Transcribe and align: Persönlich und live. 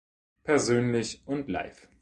Persönlich 0.43 1.21
und 1.27 1.47
live. 1.47 1.87